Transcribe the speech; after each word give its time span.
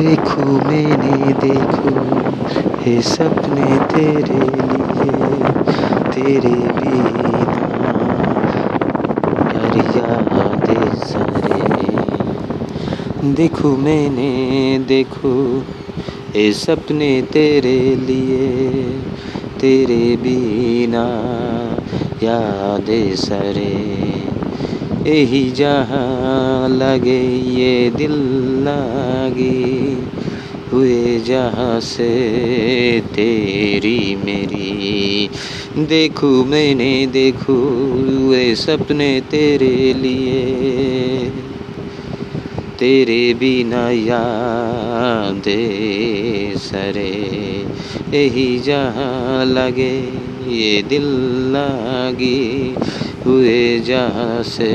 देखो, 0.00 0.42
मैंने 0.42 1.32
देखो 1.32 2.12
हे 2.80 3.02
सपने 3.02 3.78
तेरे 3.78 4.40
लिए, 4.46 5.42
तेरे 6.14 6.54
बिना 6.54 7.38
यादें 9.94 10.94
सारे। 10.94 11.62
देखो, 13.34 13.76
मैंने 13.76 14.78
देखो, 14.88 15.62
ये 16.36 16.52
सपने 16.52 17.22
तेरे 17.22 17.96
लिए, 17.96 18.48
तेरे 19.60 20.16
बिना 20.16 21.06
यादें 22.22 23.16
सरे। 23.16 24.29
यही 25.06 25.50
जहाँ 25.50 26.68
लगे 26.68 27.26
ये 27.36 27.90
दिल 27.90 28.12
लागी। 28.64 29.96
हुए 30.72 31.18
जहाँ 31.18 31.80
से 31.80 32.08
तेरी 33.00 34.14
मेरी। 34.24 35.28
देखू 35.78 36.44
मैंने, 36.44 37.06
देखू 37.06 38.34
ये 38.34 38.54
सपने 38.54 39.20
तेरे 39.20 39.92
लिए। 39.94 40.44
तेरे 42.80 43.34
बिना 43.34 43.90
याद 43.90 45.42
सरे। 46.58 47.66
यही 48.14 48.58
जहाँ 48.58 49.44
लगे 49.44 50.08
ये 50.46 50.82
दिल 50.82 51.02
लागी। 51.52 52.74
हुए 53.26 53.78
जहाँ 53.78 54.42
से 54.42 54.72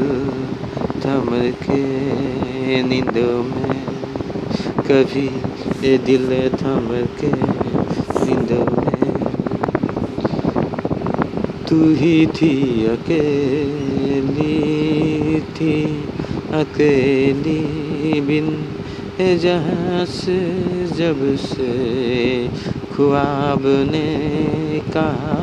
थम 1.04 1.50
के 1.62 2.82
नींदों 2.82 3.42
में, 3.42 3.84
कभी 4.88 5.30
ए 5.88 5.98
दिल 5.98 6.48
थम 6.48 6.88
के 7.20 7.32
नींदों 8.24 8.82
में। 8.82 9.18
तू 11.68 11.94
ही 11.94 12.26
थी 12.26 12.86
अकेली। 12.86 13.85
थी 15.56 15.82
अकेली 16.52 18.20
बिन 18.20 18.48
जहाँ 19.38 20.04
से 20.04 20.38
जब 20.86 21.20
से 21.36 22.48
ख्वाब 22.94 23.62
ने 23.90 24.80
कहा 24.94 25.42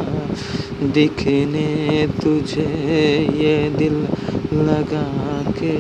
दिखने 0.84 2.08
तुझे 2.24 2.70
ये 3.38 3.58
दिल 3.78 3.96
लगा 4.62 5.06
के 5.60 5.78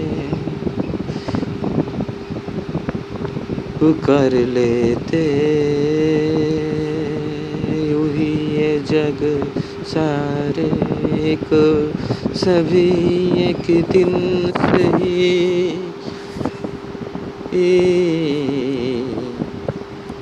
कर 4.05 4.33
लेते। 4.47 5.21
वही 7.93 8.31
ये 8.55 8.79
जग 8.79 9.21
सारे 9.83 11.37
को 11.43 11.91
सभी 12.35 12.89
एक 13.49 13.85
दिन 13.91 14.51
सही। 14.51 15.69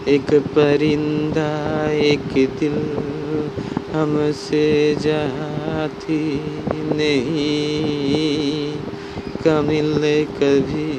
एक 0.07 0.33
परिंदा 0.33 1.51
एक 1.91 2.33
दिल 2.59 2.73
हमसे 3.93 4.95
जाती 4.95 6.41
नहीं। 6.93 8.73
कमिल 9.43 9.93
कभी 10.25 10.91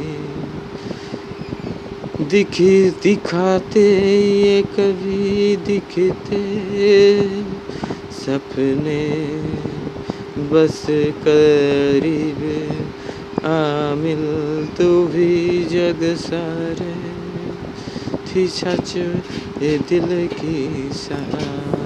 दिखी, 2.24 2.90
दिखाते, 2.90 3.86
ये 4.42 4.62
कभी 4.62 5.56
दिखते। 5.56 6.42
सपने 8.22 9.02
बस 10.52 10.82
करीब 11.26 12.42
आमिल 13.46 14.24
तू 14.78 14.88
भी 15.12 15.32
जग 15.72 16.04
सारे 16.20 16.94
थी 18.28 18.46
सच 18.48 18.96
ये 19.62 19.76
दिल 19.88 20.26
की 20.34 20.90
सारे। 20.94 21.81